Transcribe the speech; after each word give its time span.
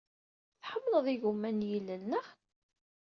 Tḥemmleḍ 0.61 1.05
igumma 1.13 1.51
n 1.51 1.65
yilel, 1.69 2.03
naɣ? 2.05 2.27